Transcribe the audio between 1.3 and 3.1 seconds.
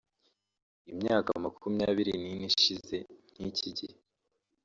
makumyabiri n’ine ishize